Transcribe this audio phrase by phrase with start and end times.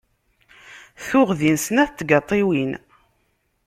[1.07, 2.71] Tuɣ din snat tgaṭiwin.